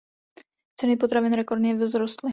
Ceny 0.75 0.97
potravin 0.97 1.33
rekordně 1.33 1.75
vzrostly. 1.75 2.29